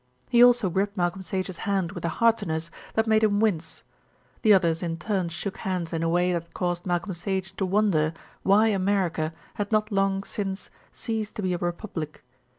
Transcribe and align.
He 0.31 0.43
also 0.43 0.67
gripped 0.71 0.97
Malcolm 0.97 1.21
Sage's 1.21 1.59
hand 1.69 1.91
with 1.91 2.03
a 2.03 2.09
heartiness 2.09 2.71
that 2.95 3.05
made 3.05 3.23
him 3.23 3.39
wince. 3.39 3.83
The 4.41 4.51
others 4.51 4.81
in 4.81 4.97
turn 4.97 5.29
shook 5.29 5.57
hands 5.57 5.93
in 5.93 6.01
a 6.01 6.09
way 6.09 6.33
that 6.33 6.55
caused 6.55 6.87
Malcolm 6.87 7.13
Sage 7.13 7.55
to 7.57 7.67
wonder 7.67 8.11
why 8.41 8.69
America 8.69 9.31
had 9.53 9.71
not 9.71 9.91
long 9.91 10.23
since 10.23 10.71
ceased 10.91 11.35
to 11.35 11.43
be 11.43 11.53
a 11.53 11.59
Republic. 11.59 12.23